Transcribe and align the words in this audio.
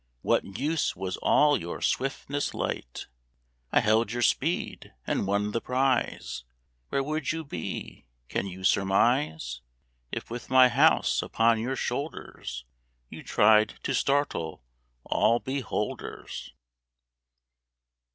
What 0.23 0.57
use 0.57 0.95
was 0.95 1.15
all 1.17 1.59
your 1.61 1.79
swiftness: 1.79 2.55
light 2.55 3.05
I 3.71 3.81
held 3.81 4.11
your 4.11 4.23
speed, 4.23 4.93
and 5.05 5.27
won 5.27 5.51
the 5.51 5.61
prize; 5.61 6.43
Where 6.89 7.03
would 7.03 7.31
you 7.31 7.43
be, 7.45 8.07
can 8.27 8.47
you 8.47 8.63
surmise, 8.63 9.61
If 10.11 10.31
with 10.31 10.49
my 10.49 10.69
house 10.69 11.21
upon 11.21 11.59
your 11.59 11.75
shoulders, 11.75 12.65
You 13.09 13.21
tried 13.21 13.75
to 13.83 13.93
startle 13.93 14.63
all 15.05 15.37
beholders?" 15.39 16.51